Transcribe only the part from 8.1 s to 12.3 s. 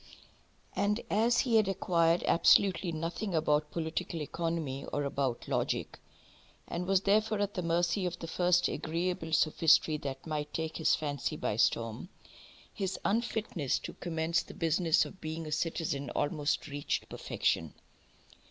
the first agreeable sophistry that might take his fancy by storm,